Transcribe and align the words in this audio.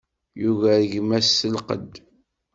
Yugar 0.41 0.81
gma-s 0.91 1.29
deg 1.43 1.53
lqedd. 1.59 1.93